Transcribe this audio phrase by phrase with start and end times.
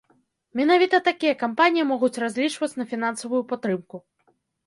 [0.59, 3.95] Менавіта такія кампаніі могуць разлічваць на фінансавую падтрымку.